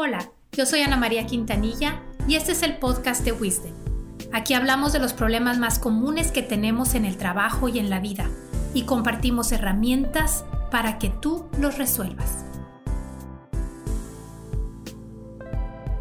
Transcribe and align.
Hola, 0.00 0.30
yo 0.52 0.64
soy 0.64 0.82
Ana 0.82 0.96
María 0.96 1.26
Quintanilla 1.26 2.00
y 2.28 2.36
este 2.36 2.52
es 2.52 2.62
el 2.62 2.76
podcast 2.76 3.24
de 3.24 3.32
Wisdom. 3.32 3.72
Aquí 4.32 4.54
hablamos 4.54 4.92
de 4.92 5.00
los 5.00 5.12
problemas 5.12 5.58
más 5.58 5.80
comunes 5.80 6.30
que 6.30 6.40
tenemos 6.40 6.94
en 6.94 7.04
el 7.04 7.16
trabajo 7.16 7.68
y 7.68 7.80
en 7.80 7.90
la 7.90 7.98
vida 7.98 8.30
y 8.74 8.84
compartimos 8.84 9.50
herramientas 9.50 10.44
para 10.70 11.00
que 11.00 11.08
tú 11.08 11.48
los 11.58 11.78
resuelvas. 11.78 12.44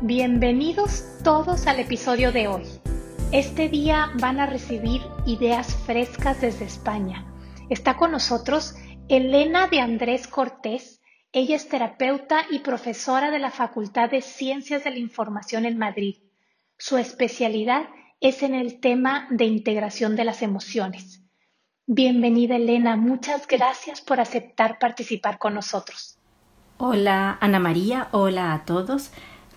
Bienvenidos 0.01 1.03
todos 1.23 1.65
al 1.65 1.79
episodio 1.79 2.31
de 2.31 2.49
hoy. 2.49 2.65
Este 3.31 3.67
día 3.67 4.11
van 4.19 4.39
a 4.39 4.45
recibir 4.45 5.01
ideas 5.25 5.73
frescas 5.73 6.39
desde 6.39 6.65
España. 6.65 7.25
Está 7.71 7.97
con 7.97 8.11
nosotros 8.11 8.75
Elena 9.09 9.65
de 9.69 9.79
Andrés 9.79 10.27
Cortés. 10.27 11.01
Ella 11.33 11.57
es 11.57 11.67
terapeuta 11.67 12.45
y 12.49 12.59
profesora 12.59 13.31
de 13.31 13.39
la 13.39 13.51
Facultad 13.51 14.09
de 14.09 14.21
Ciencias 14.21 14.85
de 14.85 14.91
la 14.91 14.97
Información 14.97 15.65
en 15.65 15.77
Madrid. 15.77 16.15
Su 16.77 16.97
especialidad 16.97 17.87
es 18.21 18.43
en 18.43 18.55
el 18.55 18.79
tema 18.79 19.27
de 19.29 19.45
integración 19.45 20.15
de 20.15 20.23
las 20.23 20.41
emociones. 20.41 21.21
Bienvenida 21.85 22.55
Elena, 22.55 22.95
muchas 22.95 23.45
gracias 23.45 23.99
por 24.01 24.21
aceptar 24.21 24.79
participar 24.79 25.37
con 25.37 25.53
nosotros. 25.53 26.17
Hola 26.77 27.37
Ana 27.41 27.59
María, 27.59 28.07
hola 28.11 28.53
a 28.53 28.63
todos 28.63 29.11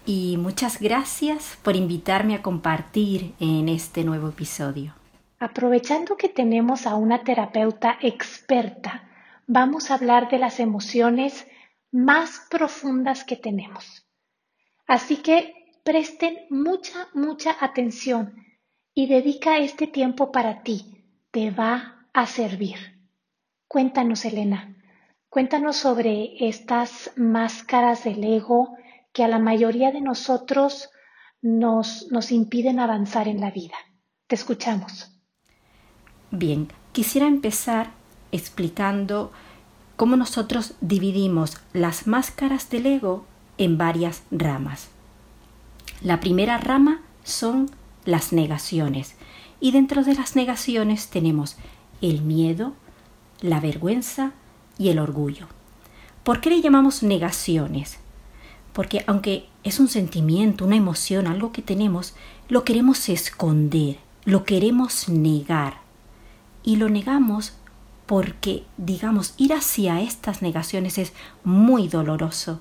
y 0.05 0.37
muchas 0.39 0.81
gracias 0.81 1.57
por 1.63 1.77
invitarme 1.77 2.35
a 2.35 2.43
compartir 2.43 3.35
en 3.39 3.69
este 3.69 4.03
nuevo 4.03 4.29
episodio. 4.29 4.95
Aprovechando 5.39 6.17
que 6.17 6.29
tenemos 6.29 6.87
a 6.87 6.97
una 6.97 7.23
terapeuta 7.23 7.97
experta, 8.01 9.05
vamos 9.47 9.91
a 9.91 9.95
hablar 9.95 10.31
de 10.31 10.39
las 10.39 10.61
emociones 10.61 11.47
más 11.93 12.47
profundas 12.51 13.25
que 13.25 13.37
tenemos. 13.37 14.07
Así 14.87 15.17
que 15.19 15.55
presten 15.85 16.47
mucha, 16.51 17.09
mucha 17.15 17.57
atención 17.61 18.35
y 18.95 19.07
dedica 19.07 19.59
este 19.59 19.87
tiempo 19.87 20.33
para 20.33 20.63
ti. 20.63 21.05
Te 21.31 21.51
va 21.51 22.07
a 22.13 22.27
servir. 22.27 22.77
Cuéntanos, 23.69 24.25
Elena. 24.25 24.77
Cuéntanos 25.29 25.77
sobre 25.77 26.49
estas 26.49 27.13
máscaras 27.17 28.03
del 28.05 28.25
ego 28.25 28.77
que 29.13 29.23
a 29.23 29.29
la 29.29 29.39
mayoría 29.39 29.93
de 29.93 30.01
nosotros 30.01 30.91
nos, 31.41 32.11
nos 32.11 32.33
impiden 32.33 32.81
avanzar 32.81 33.29
en 33.29 33.41
la 33.41 33.51
vida. 33.51 33.77
Te 34.27 34.35
escuchamos. 34.35 35.17
Bien, 36.31 36.69
quisiera 36.93 37.27
empezar 37.27 37.91
explicando 38.33 39.33
cómo 40.01 40.17
nosotros 40.17 40.73
dividimos 40.81 41.59
las 41.75 42.07
máscaras 42.07 42.71
del 42.71 42.87
ego 42.87 43.27
en 43.59 43.77
varias 43.77 44.23
ramas. 44.31 44.89
La 46.01 46.21
primera 46.21 46.57
rama 46.57 47.03
son 47.23 47.71
las 48.07 48.33
negaciones 48.33 49.15
y 49.61 49.73
dentro 49.73 50.03
de 50.03 50.15
las 50.15 50.37
negaciones 50.37 51.09
tenemos 51.09 51.59
el 52.01 52.23
miedo, 52.23 52.73
la 53.43 53.61
vergüenza 53.61 54.33
y 54.79 54.89
el 54.89 54.99
orgullo. 55.01 55.49
¿Por 56.25 56.41
qué 56.41 56.49
le 56.49 56.63
llamamos 56.63 57.03
negaciones? 57.03 57.99
Porque 58.73 59.05
aunque 59.07 59.49
es 59.65 59.81
un 59.81 59.89
sentimiento, 59.89 60.65
una 60.65 60.77
emoción, 60.77 61.27
algo 61.27 61.53
que 61.53 61.61
tenemos, 61.61 62.15
lo 62.49 62.65
queremos 62.65 63.07
esconder, 63.11 63.99
lo 64.25 64.45
queremos 64.45 65.11
negar. 65.11 65.83
Y 66.63 66.77
lo 66.77 66.89
negamos 66.89 67.53
porque, 68.11 68.65
digamos, 68.77 69.35
ir 69.37 69.53
hacia 69.53 70.01
estas 70.01 70.43
negaciones 70.43 70.99
es 70.99 71.13
muy 71.45 71.87
doloroso. 71.87 72.59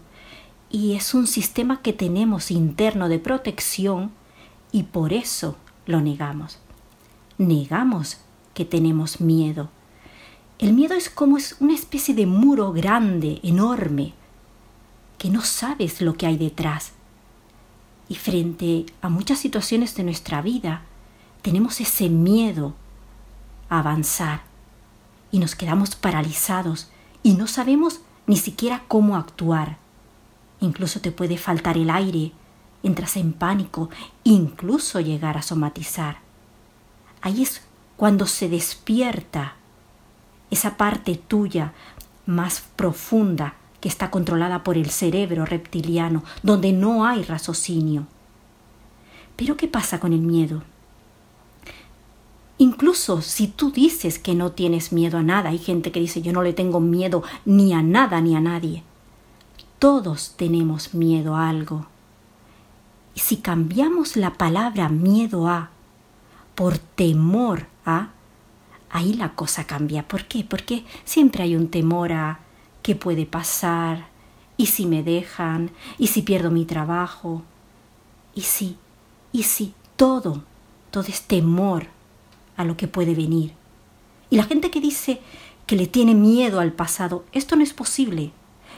Y 0.69 0.93
es 0.93 1.15
un 1.15 1.25
sistema 1.25 1.81
que 1.81 1.91
tenemos 1.91 2.51
interno 2.51 3.09
de 3.09 3.17
protección 3.17 4.11
y 4.71 4.83
por 4.83 5.11
eso 5.11 5.57
lo 5.87 6.01
negamos. 6.01 6.59
Negamos 7.39 8.17
que 8.53 8.63
tenemos 8.63 9.21
miedo. 9.21 9.71
El 10.59 10.73
miedo 10.73 10.93
es 10.93 11.09
como 11.09 11.37
una 11.59 11.73
especie 11.73 12.13
de 12.13 12.27
muro 12.27 12.71
grande, 12.71 13.39
enorme, 13.41 14.13
que 15.17 15.31
no 15.31 15.41
sabes 15.41 15.99
lo 15.99 16.13
que 16.13 16.27
hay 16.27 16.37
detrás. 16.37 16.91
Y 18.07 18.13
frente 18.13 18.85
a 19.01 19.09
muchas 19.09 19.39
situaciones 19.39 19.95
de 19.95 20.03
nuestra 20.03 20.43
vida, 20.43 20.83
tenemos 21.41 21.81
ese 21.81 22.07
miedo 22.07 22.75
a 23.67 23.79
avanzar 23.79 24.48
y 25.31 25.39
nos 25.39 25.55
quedamos 25.55 25.95
paralizados 25.95 26.89
y 27.23 27.33
no 27.33 27.47
sabemos 27.47 28.01
ni 28.27 28.37
siquiera 28.37 28.83
cómo 28.87 29.15
actuar. 29.15 29.77
Incluso 30.61 31.01
te 31.01 31.11
puede 31.11 31.37
faltar 31.37 31.77
el 31.77 31.89
aire, 31.89 32.31
entras 32.83 33.17
en 33.17 33.33
pánico, 33.33 33.89
incluso 34.23 34.99
llegar 34.99 35.37
a 35.37 35.41
somatizar. 35.41 36.19
Ahí 37.21 37.43
es 37.43 37.61
cuando 37.97 38.27
se 38.27 38.49
despierta 38.49 39.55
esa 40.51 40.77
parte 40.77 41.15
tuya 41.15 41.73
más 42.25 42.63
profunda 42.75 43.55
que 43.81 43.89
está 43.89 44.11
controlada 44.11 44.63
por 44.63 44.77
el 44.77 44.89
cerebro 44.89 45.45
reptiliano, 45.45 46.23
donde 46.43 46.71
no 46.71 47.05
hay 47.05 47.23
raciocinio. 47.23 48.07
Pero 49.35 49.55
¿qué 49.57 49.67
pasa 49.67 49.99
con 49.99 50.13
el 50.13 50.19
miedo? 50.19 50.63
Incluso 52.61 53.21
si 53.21 53.47
tú 53.47 53.71
dices 53.71 54.19
que 54.19 54.35
no 54.35 54.51
tienes 54.51 54.91
miedo 54.91 55.17
a 55.17 55.23
nada, 55.23 55.51
hay 55.51 55.59
gente 55.59 55.93
que 55.93 56.01
dice 56.01 56.21
yo 56.21 56.33
no 56.33 56.43
le 56.43 56.51
tengo 56.51 56.81
miedo 56.81 57.23
ni 57.45 57.71
a 57.73 57.81
nada 57.81 58.19
ni 58.19 58.35
a 58.35 58.41
nadie. 58.41 58.83
Todos 59.79 60.33
tenemos 60.35 60.93
miedo 60.93 61.37
a 61.37 61.47
algo. 61.47 61.87
Y 63.15 63.21
si 63.21 63.37
cambiamos 63.37 64.17
la 64.17 64.33
palabra 64.33 64.89
miedo 64.89 65.47
a 65.47 65.69
por 66.53 66.77
temor 66.77 67.67
a, 67.85 68.09
ahí 68.89 69.13
la 69.13 69.35
cosa 69.35 69.65
cambia. 69.65 70.05
¿Por 70.05 70.25
qué? 70.25 70.43
Porque 70.43 70.83
siempre 71.05 71.43
hay 71.43 71.55
un 71.55 71.69
temor 71.69 72.11
a 72.11 72.39
qué 72.83 72.93
puede 72.93 73.25
pasar, 73.25 74.07
y 74.57 74.65
si 74.65 74.85
me 74.85 75.01
dejan, 75.01 75.71
y 75.97 76.07
si 76.07 76.23
pierdo 76.23 76.51
mi 76.51 76.65
trabajo, 76.65 77.41
y 78.35 78.41
si, 78.41 78.75
y 79.31 79.43
si 79.43 79.73
todo, 79.95 80.43
todo 80.91 81.05
es 81.07 81.21
temor 81.21 81.87
a 82.59 82.65
lo 82.65 82.75
que 82.75 82.89
puede 82.89 83.15
venir. 83.15 83.53
Y 84.29 84.35
la 84.35 84.43
gente 84.43 84.69
que 84.69 84.81
dice 84.81 85.21
que 85.65 85.77
le 85.77 85.87
tiene 85.87 86.13
miedo 86.13 86.59
al 86.59 86.73
pasado, 86.73 87.23
esto 87.31 87.55
no 87.55 87.63
es 87.63 87.71
posible. 87.71 88.31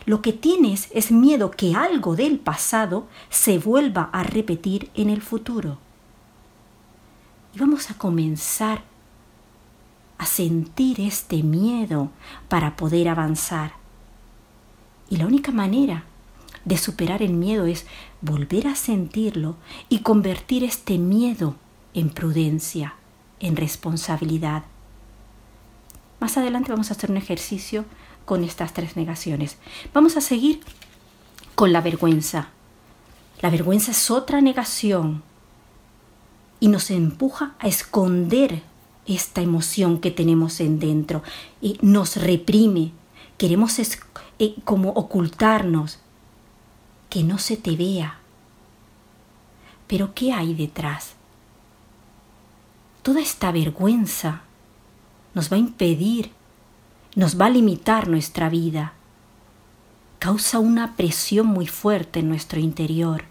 Lo 0.05 0.21
que 0.21 0.33
tienes 0.33 0.89
es 0.93 1.11
miedo 1.11 1.49
que 1.49 1.73
algo 1.73 2.15
del 2.15 2.37
pasado 2.37 3.07
se 3.31 3.57
vuelva 3.57 4.11
a 4.13 4.21
repetir 4.21 4.91
en 4.93 5.09
el 5.09 5.23
futuro. 5.23 5.79
Y 7.55 7.59
vamos 7.59 7.89
a 7.89 7.95
comenzar 7.95 8.83
a 10.19 10.27
sentir 10.27 11.01
este 11.01 11.41
miedo 11.41 12.11
para 12.49 12.75
poder 12.75 13.09
avanzar. 13.09 13.73
Y 15.09 15.17
la 15.17 15.25
única 15.25 15.51
manera 15.51 16.05
de 16.65 16.77
superar 16.77 17.23
el 17.23 17.33
miedo 17.33 17.65
es 17.65 17.87
volver 18.21 18.67
a 18.67 18.75
sentirlo 18.75 19.55
y 19.89 19.99
convertir 19.99 20.63
este 20.63 20.99
miedo 20.99 21.55
en 21.95 22.11
prudencia, 22.11 22.93
en 23.41 23.55
responsabilidad. 23.55 24.63
Más 26.19 26.37
adelante 26.37 26.71
vamos 26.71 26.89
a 26.89 26.93
hacer 26.93 27.11
un 27.11 27.17
ejercicio 27.17 27.85
con 28.25 28.43
estas 28.43 28.73
tres 28.73 28.95
negaciones. 28.95 29.57
Vamos 29.93 30.15
a 30.15 30.21
seguir 30.21 30.61
con 31.55 31.73
la 31.73 31.81
vergüenza. 31.81 32.49
La 33.41 33.49
vergüenza 33.49 33.91
es 33.91 34.11
otra 34.11 34.39
negación 34.39 35.23
y 36.59 36.67
nos 36.67 36.91
empuja 36.91 37.55
a 37.59 37.67
esconder 37.67 38.61
esta 39.07 39.41
emoción 39.41 39.99
que 39.99 40.11
tenemos 40.11 40.59
en 40.59 40.79
dentro 40.79 41.23
y 41.59 41.79
nos 41.81 42.17
reprime. 42.17 42.91
Queremos 43.37 43.79
eh, 43.79 44.55
como 44.63 44.89
ocultarnos, 44.91 45.97
que 47.09 47.23
no 47.23 47.39
se 47.39 47.57
te 47.57 47.75
vea. 47.75 48.19
Pero 49.87 50.13
¿qué 50.13 50.31
hay 50.31 50.53
detrás? 50.53 51.15
Toda 53.01 53.19
esta 53.19 53.51
vergüenza 53.51 54.41
nos 55.33 55.51
va 55.51 55.55
a 55.55 55.59
impedir, 55.59 56.31
nos 57.15 57.39
va 57.39 57.47
a 57.47 57.49
limitar 57.49 58.07
nuestra 58.07 58.47
vida, 58.49 58.93
causa 60.19 60.59
una 60.59 60.95
presión 60.95 61.47
muy 61.47 61.65
fuerte 61.65 62.19
en 62.19 62.29
nuestro 62.29 62.59
interior. 62.59 63.23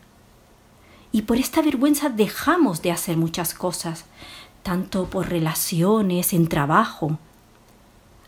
Y 1.13 1.23
por 1.23 1.37
esta 1.37 1.63
vergüenza 1.63 2.09
dejamos 2.09 2.83
de 2.83 2.91
hacer 2.91 3.17
muchas 3.17 3.55
cosas, 3.55 4.07
tanto 4.65 5.07
por 5.07 5.29
relaciones, 5.29 6.33
en 6.33 6.49
trabajo. 6.49 7.19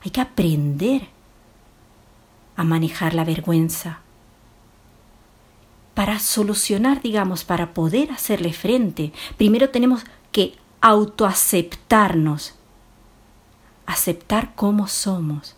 Hay 0.04 0.12
que 0.12 0.20
aprender 0.20 1.08
a 2.56 2.62
manejar 2.62 3.14
la 3.14 3.24
vergüenza. 3.24 3.98
Para 5.94 6.20
solucionar, 6.20 7.02
digamos, 7.02 7.44
para 7.44 7.74
poder 7.74 8.12
hacerle 8.12 8.52
frente, 8.52 9.12
primero 9.36 9.70
tenemos 9.70 10.04
que 10.30 10.54
autoaceptarnos, 10.82 12.54
aceptar 13.86 14.52
cómo 14.56 14.88
somos, 14.88 15.54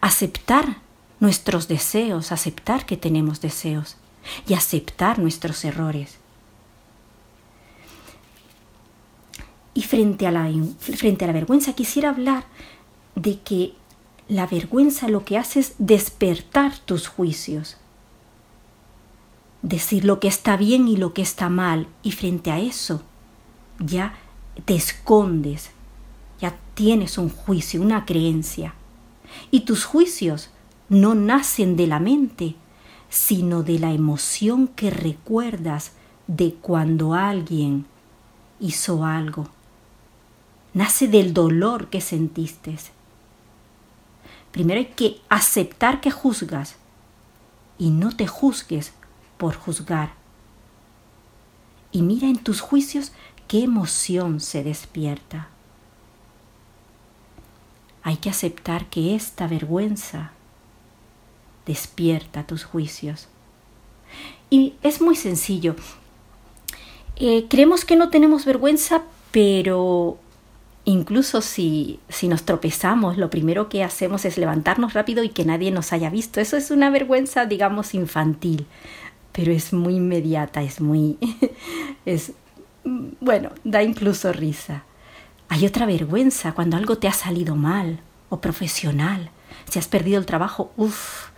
aceptar 0.00 0.78
nuestros 1.20 1.68
deseos, 1.68 2.32
aceptar 2.32 2.84
que 2.84 2.96
tenemos 2.96 3.40
deseos. 3.40 3.96
y 4.48 4.54
aceptar 4.54 5.20
nuestros 5.20 5.64
errores. 5.64 6.18
Y 9.72 9.82
frente 9.82 10.26
a 10.26 10.32
la, 10.32 10.50
frente 10.80 11.24
a 11.24 11.28
la 11.28 11.32
vergüenza 11.32 11.74
quisiera 11.74 12.08
hablar 12.08 12.44
de 13.14 13.38
que 13.38 13.74
la 14.26 14.48
vergüenza 14.48 15.06
lo 15.06 15.24
que 15.24 15.38
hace 15.38 15.60
es 15.60 15.74
despertar 15.78 16.76
tus 16.76 17.06
juicios, 17.06 17.76
decir 19.62 20.04
lo 20.04 20.18
que 20.18 20.26
está 20.26 20.56
bien 20.56 20.88
y 20.88 20.96
lo 20.96 21.14
que 21.14 21.22
está 21.22 21.48
mal, 21.48 21.86
y 22.02 22.10
frente 22.10 22.50
a 22.50 22.58
eso 22.58 23.04
ya 23.78 24.14
te 24.64 24.74
escondes, 24.74 25.70
ya 26.40 26.56
tienes 26.74 27.18
un 27.18 27.28
juicio, 27.28 27.82
una 27.82 28.04
creencia. 28.04 28.74
Y 29.50 29.60
tus 29.60 29.84
juicios 29.84 30.50
no 30.88 31.14
nacen 31.14 31.76
de 31.76 31.86
la 31.86 32.00
mente, 32.00 32.54
sino 33.08 33.62
de 33.62 33.78
la 33.78 33.92
emoción 33.92 34.68
que 34.68 34.90
recuerdas 34.90 35.92
de 36.26 36.54
cuando 36.54 37.14
alguien 37.14 37.86
hizo 38.60 39.04
algo. 39.04 39.48
Nace 40.74 41.08
del 41.08 41.32
dolor 41.32 41.88
que 41.88 42.00
sentiste. 42.00 42.76
Primero 44.50 44.80
hay 44.80 44.86
que 44.86 45.20
aceptar 45.28 46.00
que 46.00 46.10
juzgas 46.10 46.76
y 47.78 47.90
no 47.90 48.14
te 48.14 48.26
juzgues 48.26 48.92
por 49.36 49.54
juzgar. 49.54 50.14
Y 51.92 52.02
mira 52.02 52.26
en 52.26 52.38
tus 52.38 52.60
juicios 52.60 53.12
qué 53.48 53.62
emoción 53.62 54.40
se 54.40 54.62
despierta. 54.62 55.48
Hay 58.02 58.16
que 58.16 58.30
aceptar 58.30 58.86
que 58.86 59.14
esta 59.14 59.46
vergüenza 59.46 60.32
despierta 61.66 62.46
tus 62.46 62.64
juicios. 62.64 63.28
Y 64.48 64.74
es 64.82 65.00
muy 65.00 65.16
sencillo. 65.16 65.74
Eh, 67.16 67.46
creemos 67.48 67.84
que 67.84 67.96
no 67.96 68.10
tenemos 68.10 68.44
vergüenza, 68.44 69.02
pero 69.32 70.18
incluso 70.84 71.42
si, 71.42 71.98
si 72.08 72.28
nos 72.28 72.44
tropezamos, 72.44 73.16
lo 73.18 73.28
primero 73.28 73.68
que 73.68 73.82
hacemos 73.82 74.24
es 74.24 74.38
levantarnos 74.38 74.94
rápido 74.94 75.24
y 75.24 75.30
que 75.30 75.44
nadie 75.44 75.72
nos 75.72 75.92
haya 75.92 76.10
visto. 76.10 76.40
Eso 76.40 76.56
es 76.56 76.70
una 76.70 76.90
vergüenza, 76.90 77.46
digamos, 77.46 77.94
infantil, 77.94 78.66
pero 79.32 79.50
es 79.52 79.72
muy 79.72 79.96
inmediata, 79.96 80.62
es 80.62 80.80
muy... 80.80 81.18
es, 82.06 82.32
bueno, 83.20 83.50
da 83.64 83.82
incluso 83.82 84.32
risa. 84.32 84.84
Hay 85.48 85.66
otra 85.66 85.86
vergüenza 85.86 86.52
cuando 86.52 86.76
algo 86.76 86.98
te 86.98 87.08
ha 87.08 87.12
salido 87.12 87.56
mal 87.56 88.00
o 88.28 88.40
profesional. 88.40 89.30
Si 89.68 89.78
has 89.78 89.88
perdido 89.88 90.18
el 90.18 90.26
trabajo, 90.26 90.72
uff, 90.76 91.30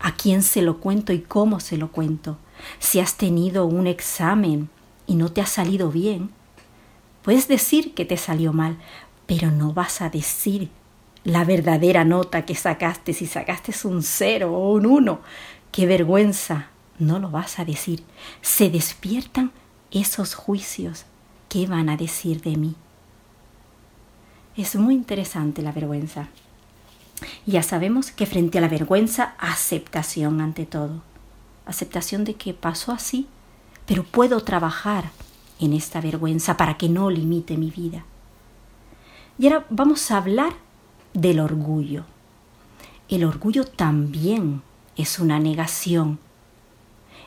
¿a 0.00 0.14
quién 0.14 0.42
se 0.42 0.62
lo 0.62 0.80
cuento 0.80 1.12
y 1.12 1.20
cómo 1.20 1.60
se 1.60 1.76
lo 1.76 1.90
cuento? 1.90 2.38
Si 2.78 3.00
has 3.00 3.16
tenido 3.16 3.66
un 3.66 3.86
examen 3.86 4.68
y 5.06 5.16
no 5.16 5.32
te 5.32 5.40
ha 5.40 5.46
salido 5.46 5.90
bien, 5.90 6.30
puedes 7.22 7.48
decir 7.48 7.94
que 7.94 8.04
te 8.04 8.16
salió 8.16 8.52
mal, 8.52 8.76
pero 9.26 9.50
no 9.50 9.72
vas 9.72 10.02
a 10.02 10.10
decir 10.10 10.68
la 11.24 11.44
verdadera 11.44 12.04
nota 12.04 12.44
que 12.44 12.54
sacaste. 12.54 13.14
Si 13.14 13.26
sacaste 13.26 13.72
un 13.88 14.02
cero 14.02 14.52
o 14.52 14.72
un 14.72 14.84
uno, 14.84 15.20
qué 15.72 15.86
vergüenza. 15.86 16.68
No 16.98 17.18
lo 17.18 17.30
vas 17.30 17.58
a 17.58 17.64
decir. 17.64 18.04
Se 18.42 18.70
despiertan 18.70 19.50
esos 19.94 20.34
juicios. 20.34 21.04
¿Qué 21.48 21.66
van 21.66 21.88
a 21.88 21.96
decir 21.96 22.42
de 22.42 22.56
mí? 22.56 22.74
Es 24.56 24.76
muy 24.76 24.94
interesante 24.94 25.62
la 25.62 25.72
vergüenza. 25.72 26.28
Ya 27.46 27.62
sabemos 27.62 28.10
que 28.10 28.26
frente 28.26 28.58
a 28.58 28.60
la 28.60 28.68
vergüenza, 28.68 29.34
aceptación 29.38 30.40
ante 30.40 30.66
todo. 30.66 31.02
Aceptación 31.64 32.24
de 32.24 32.34
que 32.34 32.52
pasó 32.54 32.92
así, 32.92 33.28
pero 33.86 34.02
puedo 34.04 34.42
trabajar 34.42 35.10
en 35.60 35.72
esta 35.72 36.00
vergüenza 36.00 36.56
para 36.56 36.76
que 36.76 36.88
no 36.88 37.08
limite 37.08 37.56
mi 37.56 37.70
vida. 37.70 38.04
Y 39.38 39.46
ahora 39.46 39.66
vamos 39.70 40.10
a 40.10 40.18
hablar 40.18 40.54
del 41.12 41.40
orgullo. 41.40 42.04
El 43.08 43.24
orgullo 43.24 43.64
también 43.64 44.62
es 44.96 45.18
una 45.18 45.38
negación. 45.38 46.18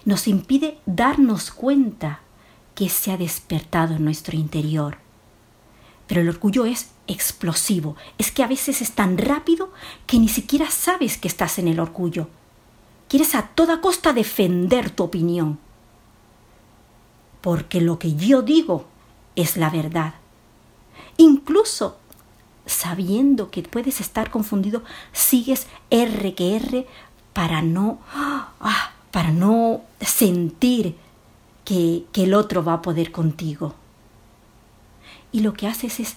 Nos 0.06 0.28
impide 0.28 0.80
darnos 0.86 1.52
cuenta 1.52 2.22
que 2.77 2.89
se 2.89 3.12
ha 3.12 3.18
despertado 3.18 3.95
en 3.95 4.06
nuestro 4.06 4.38
interior. 4.38 5.00
Pero 6.06 6.21
el 6.21 6.29
orgullo 6.29 6.65
es 6.65 6.91
explosivo, 7.07 7.95
es 8.19 8.31
que 8.31 8.44
a 8.44 8.47
veces 8.47 8.83
es 8.83 8.91
tan 8.91 9.18
rápido 9.18 9.74
que 10.06 10.19
ni 10.19 10.27
siquiera 10.27 10.69
sabes 10.69 11.18
que 11.18 11.27
estás 11.27 11.57
en 11.57 11.68
el 11.68 11.79
orgullo. 11.79 12.27
Quieres 13.07 13.33
a 13.33 13.47
toda 13.47 13.81
costa 13.81 14.13
defender 14.13 14.91
tu 14.91 15.06
opinión. 15.06 15.57
Porque 17.41 17.81
lo 17.81 17.97
que 17.97 18.13
yo 18.13 18.44
digo 18.44 18.85
es 19.35 19.57
la 19.57 19.71
verdad. 19.71 20.13
Incluso 21.18 21.97
sabiendo 22.68 23.50
que 23.50 23.63
puedes 23.63 24.01
estar 24.01 24.30
confundido, 24.30 24.83
sigues 25.13 25.65
R 25.89 26.35
que 26.35 26.57
R 26.57 26.88
para 27.33 27.63
no, 27.63 27.97
ah, 28.13 28.91
para 29.09 29.31
no 29.31 29.81
sentir 30.00 31.06
que, 31.68 32.06
el 32.14 32.34
otro 32.34 32.64
va 32.64 32.75
a 32.75 32.81
poder 32.81 33.12
contigo. 33.12 33.75
Y 35.34 35.42
lo 35.42 35.52
que 35.52 35.68
haces 35.68 36.00
es 36.00 36.16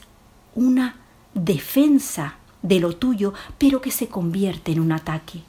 una 0.55 0.95
defensa 1.35 2.37
de 2.63 2.79
lo 2.79 2.95
tuyo, 2.95 3.35
pero 3.59 3.81
que 3.81 3.91
se 3.91 4.07
convierte 4.07 4.71
en 4.71 4.79
un 4.79 4.93
ataque. 4.93 5.41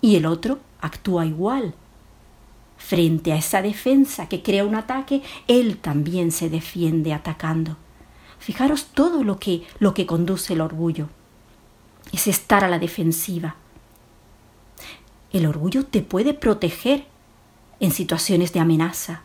Y 0.00 0.14
el 0.14 0.26
otro 0.26 0.60
actúa 0.80 1.26
igual. 1.26 1.74
Frente 2.76 3.32
a 3.32 3.36
esa 3.36 3.62
defensa 3.62 4.28
que 4.28 4.44
crea 4.44 4.64
un 4.64 4.76
ataque, 4.76 5.22
él 5.48 5.78
también 5.78 6.30
se 6.30 6.48
defiende 6.48 7.12
atacando. 7.12 7.76
Fijaros 8.38 8.86
todo 8.94 9.24
lo 9.24 9.40
que, 9.40 9.66
lo 9.80 9.92
que 9.92 10.06
conduce 10.06 10.52
el 10.52 10.60
orgullo. 10.60 11.08
Es 12.12 12.28
estar 12.28 12.62
a 12.62 12.68
la 12.68 12.78
defensiva. 12.78 13.56
El 15.32 15.46
orgullo 15.46 15.84
te 15.84 16.00
puede 16.00 16.32
proteger 16.32 17.12
en 17.84 17.92
situaciones 17.92 18.54
de 18.54 18.60
amenaza, 18.60 19.20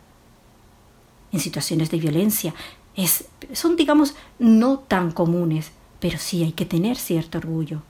en 1.32 1.40
situaciones 1.40 1.90
de 1.90 1.96
violencia. 1.96 2.54
Es, 2.94 3.24
son, 3.54 3.74
digamos, 3.74 4.14
no 4.38 4.80
tan 4.80 5.12
comunes, 5.12 5.70
pero 5.98 6.18
sí 6.18 6.42
hay 6.42 6.52
que 6.52 6.66
tener 6.66 6.98
cierto 6.98 7.38
orgullo. 7.38 7.80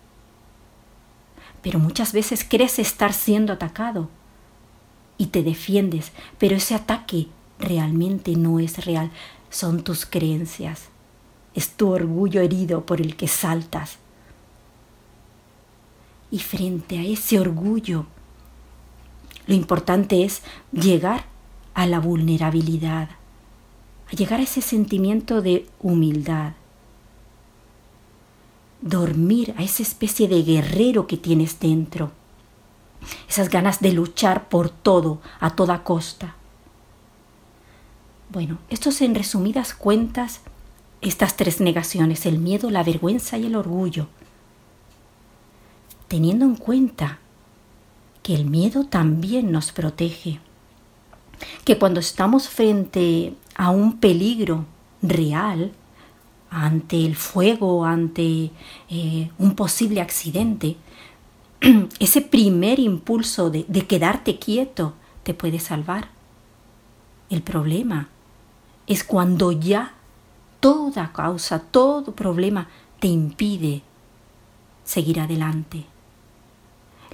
Pero 1.60 1.80
muchas 1.80 2.12
veces 2.12 2.46
crees 2.48 2.78
estar 2.78 3.12
siendo 3.12 3.52
atacado 3.52 4.08
y 5.18 5.26
te 5.26 5.42
defiendes, 5.42 6.12
pero 6.38 6.54
ese 6.54 6.76
ataque 6.76 7.26
realmente 7.58 8.36
no 8.36 8.60
es 8.60 8.84
real, 8.84 9.10
son 9.50 9.82
tus 9.82 10.06
creencias, 10.06 10.84
es 11.52 11.70
tu 11.70 11.90
orgullo 11.90 12.42
herido 12.42 12.86
por 12.86 13.00
el 13.00 13.16
que 13.16 13.26
saltas. 13.26 13.96
Y 16.30 16.38
frente 16.38 16.96
a 17.00 17.02
ese 17.02 17.40
orgullo, 17.40 18.06
lo 19.50 19.56
importante 19.56 20.22
es 20.22 20.42
llegar 20.70 21.24
a 21.74 21.84
la 21.84 21.98
vulnerabilidad, 21.98 23.08
a 24.06 24.12
llegar 24.12 24.38
a 24.38 24.44
ese 24.44 24.60
sentimiento 24.60 25.42
de 25.42 25.66
humildad, 25.80 26.52
dormir 28.80 29.52
a 29.58 29.64
esa 29.64 29.82
especie 29.82 30.28
de 30.28 30.44
guerrero 30.44 31.08
que 31.08 31.16
tienes 31.16 31.58
dentro, 31.58 32.12
esas 33.28 33.48
ganas 33.48 33.80
de 33.80 33.90
luchar 33.90 34.48
por 34.48 34.70
todo, 34.70 35.20
a 35.40 35.56
toda 35.56 35.82
costa. 35.82 36.36
Bueno, 38.28 38.58
esto 38.68 38.90
es 38.90 39.02
en 39.02 39.16
resumidas 39.16 39.74
cuentas 39.74 40.42
estas 41.00 41.36
tres 41.36 41.60
negaciones, 41.60 42.24
el 42.24 42.38
miedo, 42.38 42.70
la 42.70 42.84
vergüenza 42.84 43.36
y 43.36 43.46
el 43.46 43.56
orgullo. 43.56 44.06
Teniendo 46.06 46.44
en 46.44 46.54
cuenta 46.54 47.18
el 48.34 48.46
miedo 48.46 48.84
también 48.84 49.50
nos 49.50 49.72
protege, 49.72 50.40
que 51.64 51.78
cuando 51.78 52.00
estamos 52.00 52.48
frente 52.48 53.34
a 53.54 53.70
un 53.70 53.98
peligro 53.98 54.66
real, 55.02 55.72
ante 56.50 57.06
el 57.06 57.14
fuego, 57.14 57.84
ante 57.84 58.50
eh, 58.88 59.30
un 59.38 59.54
posible 59.54 60.00
accidente, 60.00 60.76
ese 62.00 62.20
primer 62.20 62.78
impulso 62.78 63.50
de, 63.50 63.64
de 63.68 63.86
quedarte 63.86 64.38
quieto 64.38 64.94
te 65.22 65.32
puede 65.32 65.60
salvar. 65.60 66.08
El 67.30 67.42
problema 67.42 68.08
es 68.86 69.04
cuando 69.04 69.52
ya 69.52 69.94
toda 70.58 71.12
causa, 71.12 71.60
todo 71.60 72.14
problema 72.14 72.68
te 72.98 73.06
impide 73.06 73.82
seguir 74.84 75.20
adelante. 75.20 75.86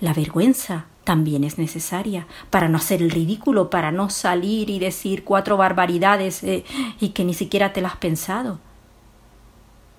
La 0.01 0.15
vergüenza 0.15 0.87
también 1.07 1.45
es 1.45 1.57
necesaria 1.57 2.27
para 2.51 2.69
no 2.69 2.79
hacer 2.79 3.01
el 3.01 3.13
ridículo, 3.13 3.71
para 3.71 3.93
no 3.93 4.11
salir 4.11 4.69
y 4.69 4.81
decir 4.81 5.23
cuatro 5.23 5.57
barbaridades 5.57 6.43
eh, 6.43 6.65
y 6.99 7.11
que 7.11 7.25
ni 7.25 7.33
siquiera 7.33 7.73
te 7.73 7.81
las 7.81 7.93
has 7.93 7.99
pensado. 7.99 8.59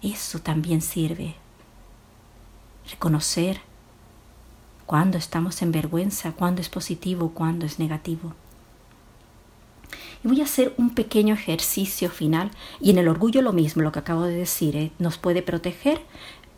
Eso 0.01 0.39
también 0.39 0.81
sirve. 0.81 1.35
Reconocer 2.91 3.61
cuándo 4.85 5.17
estamos 5.17 5.61
en 5.61 5.71
vergüenza, 5.71 6.33
cuándo 6.33 6.59
es 6.59 6.67
positivo, 6.67 7.31
cuándo 7.33 7.65
es 7.65 7.79
negativo. 7.79 8.33
Y 10.25 10.27
voy 10.27 10.41
a 10.41 10.43
hacer 10.43 10.73
un 10.75 10.89
pequeño 10.89 11.35
ejercicio 11.35 12.09
final 12.09 12.51
y 12.81 12.89
en 12.89 12.97
el 12.97 13.07
orgullo 13.07 13.41
lo 13.41 13.53
mismo, 13.53 13.81
lo 13.81 13.93
que 13.93 13.99
acabo 13.99 14.23
de 14.23 14.35
decir, 14.35 14.75
¿eh? 14.75 14.91
nos 14.99 15.17
puede 15.17 15.41
proteger, 15.41 16.01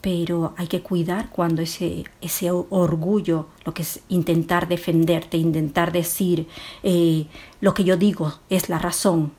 pero 0.02 0.54
hay 0.58 0.68
que 0.68 0.82
cuidar 0.82 1.30
cuando 1.30 1.62
ese, 1.62 2.06
ese 2.22 2.52
orgullo, 2.52 3.48
lo 3.66 3.74
que 3.74 3.82
es 3.82 4.02
intentar 4.08 4.68
defenderte, 4.68 5.38
intentar 5.38 5.92
decir 5.92 6.48
eh, 6.84 7.28
lo 7.60 7.74
que 7.74 7.84
yo 7.84 7.98
digo 7.98 8.34
es 8.50 8.70
la 8.70 8.80
razón, 8.80 9.34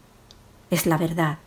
es 0.71 0.87
la 0.87 0.99
verdad. 0.99 1.39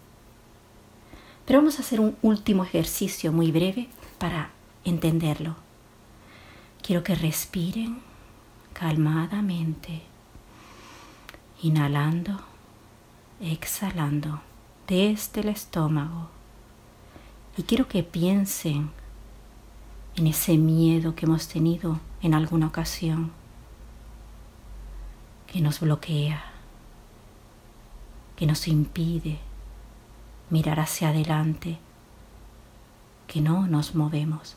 Pero 1.46 1.60
vamos 1.60 1.78
a 1.78 1.84
hacer 1.84 2.00
un 2.00 2.16
último 2.22 2.64
ejercicio 2.64 3.32
muy 3.32 3.52
breve 3.52 3.90
para 4.18 4.50
entenderlo. 4.84 5.56
Quiero 6.82 7.04
que 7.04 7.16
respiren 7.16 8.00
calmadamente, 8.74 10.02
inhalando, 11.62 12.40
exhalando 13.40 14.42
desde 14.88 15.42
el 15.42 15.50
estómago. 15.50 16.30
Y 17.56 17.64
quiero 17.64 17.88
que 17.88 18.04
piensen 18.04 18.90
en 20.16 20.28
ese 20.28 20.58
miedo 20.58 21.16
que 21.16 21.26
hemos 21.26 21.48
tenido 21.48 22.00
en 22.22 22.34
alguna 22.34 22.68
ocasión, 22.68 23.32
que 25.48 25.60
nos 25.60 25.80
bloquea, 25.80 26.44
que 28.36 28.46
nos 28.46 28.68
impide 28.68 29.40
mirar 30.50 30.80
hacia 30.80 31.10
adelante, 31.10 31.80
que 33.28 33.42
no 33.42 33.68
nos 33.68 33.96
movemos. 33.96 34.56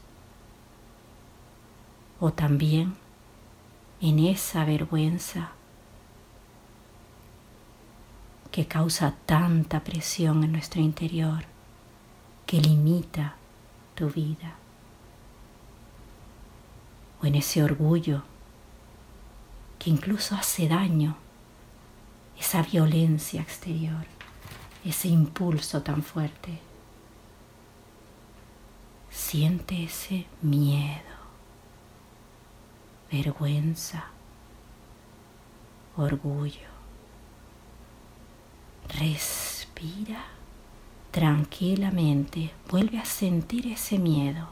O 2.21 2.33
también 2.33 2.97
en 4.01 4.19
esa 4.19 4.65
vergüenza 4.65 5.53
que 8.51 8.67
causa 8.67 9.15
tanta 9.27 9.85
presión 9.85 10.45
en 10.45 10.53
nuestro 10.53 10.81
interior, 10.81 11.45
que 12.47 12.61
limita 12.61 13.37
tu 13.95 14.09
vida 14.09 14.57
o 17.23 17.27
en 17.27 17.35
ese 17.35 17.63
orgullo 17.63 18.23
que 19.79 19.91
incluso 19.91 20.35
hace 20.35 20.69
daño, 20.69 21.17
esa 22.39 22.63
violencia 22.63 23.41
exterior, 23.41 24.05
ese 24.85 25.09
impulso 25.09 25.83
tan 25.83 26.03
fuerte. 26.03 26.59
Siente 29.11 29.85
ese 29.85 30.27
miedo, 30.43 31.17
vergüenza, 33.11 34.07
orgullo. 35.97 36.77
Respira 38.89 40.25
tranquilamente, 41.11 42.53
vuelve 42.71 42.99
a 42.99 43.05
sentir 43.05 43.67
ese 43.69 43.99
miedo, 43.99 44.49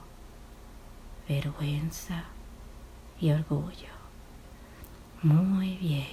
vergüenza, 1.28 2.24
y 3.20 3.30
orgullo. 3.30 3.94
Muy 5.22 5.76
bien. 5.76 6.06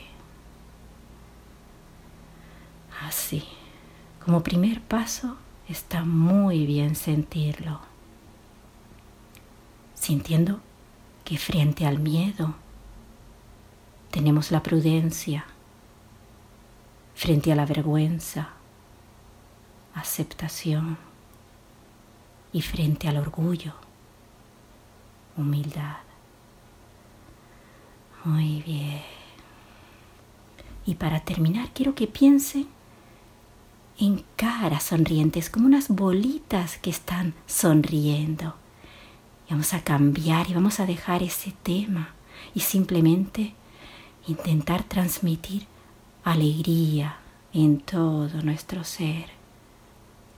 Así. 3.08 3.44
Como 4.24 4.44
primer 4.44 4.82
paso 4.82 5.38
está 5.68 6.04
muy 6.04 6.66
bien 6.68 6.96
sentirlo. 6.96 7.80
Sintiendo 9.96 10.60
que 11.26 11.38
frente 11.38 11.86
al 11.86 12.00
miedo 12.00 12.54
tenemos 14.12 14.52
la 14.52 14.62
prudencia, 14.62 15.46
frente 17.16 17.52
a 17.52 17.56
la 17.56 17.66
vergüenza, 17.66 18.50
aceptación 19.96 20.98
y 22.54 22.62
frente 22.62 23.08
al 23.08 23.18
orgullo, 23.18 23.74
humildad. 25.36 26.11
Muy 28.24 28.62
bien. 28.62 29.02
Y 30.86 30.96
para 30.96 31.22
terminar, 31.22 31.70
quiero 31.74 31.96
que 31.96 32.08
piensen 32.08 32.68
en 33.98 34.24
caras 34.36 34.84
sonrientes, 34.84 35.50
como 35.50 35.66
unas 35.68 35.90
bolitas 35.90 36.78
que 36.78 36.90
están 36.90 37.34
sonriendo. 37.46 38.56
Vamos 39.50 39.74
a 39.74 39.84
cambiar 39.84 40.50
y 40.50 40.54
vamos 40.54 40.80
a 40.80 40.86
dejar 40.86 41.24
ese 41.24 41.54
tema 41.64 42.14
y 42.54 42.62
simplemente 42.62 43.54
intentar 44.28 44.84
transmitir 44.84 45.68
alegría 46.24 47.18
en 47.54 47.80
todo 47.80 48.42
nuestro 48.44 48.84
ser, 48.84 49.26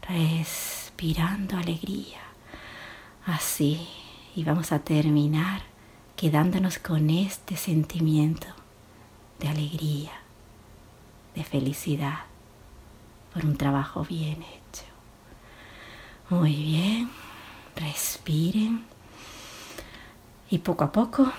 respirando 0.01 1.57
alegría. 1.57 2.21
Así, 3.25 3.87
y 4.35 4.43
vamos 4.43 4.71
a 4.71 4.79
terminar 4.79 5.72
quedándonos 6.23 6.79
con 6.79 7.09
este 7.09 7.57
sentimiento 7.57 8.47
de 9.41 9.49
alegría, 9.49 10.11
de 11.35 11.43
felicidad 11.43 12.19
por 13.33 13.43
un 13.43 13.57
trabajo 13.57 14.05
bien 14.05 14.37
hecho. 14.41 14.85
Muy 16.29 16.55
bien, 16.55 17.09
respiren 17.75 18.85
y 20.49 20.59
poco 20.59 20.85
a 20.85 20.93
poco 20.93 21.29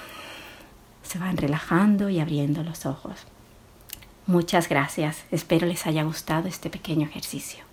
se 1.02 1.18
van 1.18 1.38
relajando 1.38 2.10
y 2.10 2.20
abriendo 2.20 2.62
los 2.62 2.84
ojos. 2.84 3.24
Muchas 4.26 4.68
gracias, 4.68 5.24
espero 5.30 5.66
les 5.66 5.86
haya 5.86 6.02
gustado 6.02 6.46
este 6.46 6.68
pequeño 6.68 7.06
ejercicio. 7.06 7.64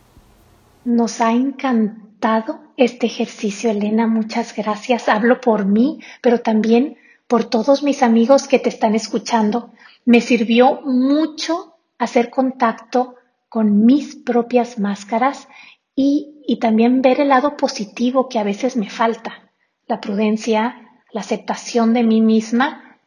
Nos 0.86 1.20
ha 1.20 1.34
encantado 1.34 2.62
este 2.78 3.08
ejercicio, 3.08 3.70
Elena. 3.70 4.08
Muchas 4.08 4.56
gracias. 4.56 5.10
Hablo 5.10 5.42
por 5.42 5.66
mí, 5.66 6.00
pero 6.22 6.40
también 6.40 6.98
por 7.32 7.46
todos 7.46 7.82
mis 7.82 8.04
amigos 8.04 8.46
que 8.46 8.60
te 8.60 8.68
están 8.68 8.94
escuchando. 8.94 9.72
Me 10.04 10.20
sirvió 10.20 10.82
mucho 10.82 11.78
hacer 11.98 12.30
contacto 12.30 13.16
con 13.48 13.86
mis 13.86 14.18
propias 14.18 14.80
máscaras 14.80 15.48
y, 15.96 16.44
y 16.46 16.60
también 16.60 17.02
ver 17.02 17.22
el 17.22 17.30
lado 17.30 17.56
positivo 17.56 18.28
que 18.28 18.38
a 18.38 18.44
veces 18.44 18.76
me 18.76 18.90
falta. 18.90 19.50
La 19.88 20.02
prudencia, 20.02 20.90
la 21.14 21.22
aceptación 21.22 21.94
de 21.94 22.04
mí 22.04 22.20
misma 22.20 23.00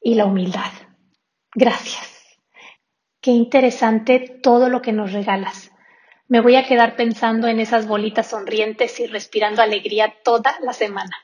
y 0.00 0.16
la 0.16 0.26
humildad. 0.26 0.72
Gracias. 1.54 2.10
Qué 3.20 3.30
interesante 3.30 4.40
todo 4.42 4.70
lo 4.70 4.82
que 4.82 4.92
nos 4.92 5.12
regalas. 5.12 5.70
Me 6.26 6.40
voy 6.40 6.56
a 6.56 6.66
quedar 6.66 6.96
pensando 6.96 7.46
en 7.46 7.60
esas 7.60 7.86
bolitas 7.86 8.26
sonrientes 8.26 8.98
y 8.98 9.06
respirando 9.06 9.62
alegría 9.62 10.16
toda 10.24 10.56
la 10.62 10.72
semana. 10.72 11.16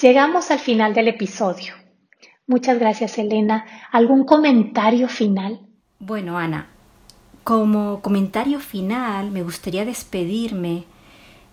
Llegamos 0.00 0.50
al 0.50 0.58
final 0.58 0.92
del 0.92 1.06
episodio. 1.06 1.72
Muchas 2.48 2.80
gracias, 2.80 3.16
Elena. 3.16 3.64
¿Algún 3.92 4.24
comentario 4.24 5.08
final? 5.08 5.60
Bueno, 6.00 6.36
Ana, 6.36 6.66
como 7.44 8.00
comentario 8.00 8.58
final 8.58 9.30
me 9.30 9.44
gustaría 9.44 9.84
despedirme 9.84 10.84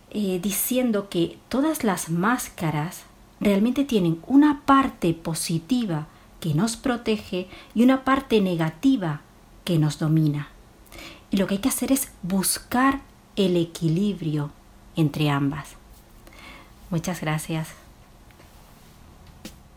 eh, 0.09 0.39
diciendo 0.41 1.07
que 1.07 1.37
todas 1.49 1.83
las 1.83 2.09
máscaras 2.09 3.03
realmente 3.39 3.85
tienen 3.85 4.19
una 4.25 4.61
parte 4.65 5.13
positiva 5.13 6.07
que 6.39 6.55
nos 6.55 6.77
protege 6.77 7.47
y 7.75 7.83
una 7.83 8.03
parte 8.03 8.41
negativa 8.41 9.21
que 9.63 9.77
nos 9.77 9.99
domina. 9.99 10.49
Y 11.29 11.37
lo 11.37 11.45
que 11.45 11.55
hay 11.55 11.61
que 11.61 11.69
hacer 11.69 11.91
es 11.91 12.11
buscar 12.23 13.01
el 13.35 13.55
equilibrio 13.55 14.49
entre 14.95 15.29
ambas. 15.29 15.75
Muchas 16.89 17.21
gracias. 17.21 17.80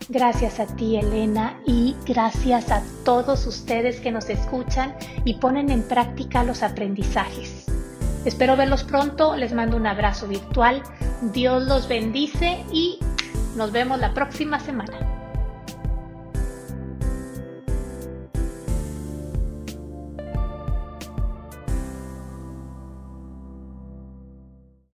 Gracias 0.09 0.61
a 0.61 0.67
ti, 0.67 0.97
Elena, 0.97 1.59
y 1.65 1.97
gracias 2.07 2.71
a 2.71 2.83
todos 3.05 3.47
ustedes 3.47 4.01
que 4.01 4.13
nos 4.13 4.29
escuchan 4.29 4.95
y 5.25 5.35
ponen 5.35 5.71
en 5.71 5.83
práctica 5.83 6.45
los 6.45 6.63
aprendizajes. 6.63 7.65
Espero 8.27 8.57
verlos 8.57 8.85
pronto, 8.85 9.35
les 9.35 9.55
mando 9.55 9.77
un 9.77 9.87
abrazo 9.87 10.29
virtual, 10.29 10.83
Dios 11.33 11.65
los 11.65 11.89
bendice 11.89 12.65
y 12.71 12.99
nos 13.57 13.73
vemos 13.73 13.99
la 13.99 14.13
próxima 14.13 14.61
semana. 14.61 15.14